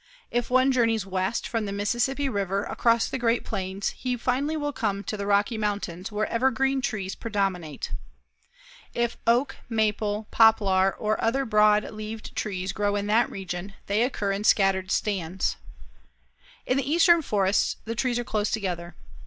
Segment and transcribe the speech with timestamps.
[0.31, 4.73] If one journeys west from the Mississippi River across the Great Plains he finally will
[4.73, 7.91] come to the Rocky Mountains, where evergreen trees predominate.
[8.95, 14.31] If oak, maple, poplar, or other broad leaved trees grow in that region, they occur
[14.31, 15.57] in scattered stands.
[16.65, 18.95] In the eastern forests the trees are close together.